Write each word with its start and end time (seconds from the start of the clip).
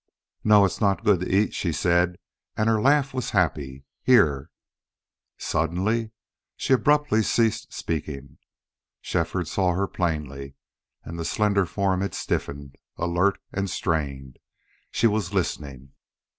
"No, 0.43 0.65
it's 0.65 0.81
not 0.81 1.03
good 1.03 1.19
to 1.19 1.29
eat," 1.31 1.53
she 1.53 1.71
said, 1.71 2.15
and 2.57 2.67
her 2.67 2.81
laugh 2.81 3.13
was 3.13 3.29
happy. 3.37 3.83
"Here" 4.01 4.49
Suddenly 5.51 6.09
she 6.57 6.73
abruptly 6.73 7.21
ceased 7.21 7.71
speaking. 7.71 8.39
Shefford 8.99 9.47
saw 9.47 9.73
her 9.75 9.85
plainly, 9.87 10.55
and 11.03 11.19
the 11.19 11.23
slender 11.23 11.67
form 11.67 12.01
had 12.01 12.15
stiffened, 12.15 12.77
alert 12.97 13.39
and 13.53 13.69
strained. 13.69 14.39
She 14.89 15.05
was 15.05 15.35
listening. 15.35 15.91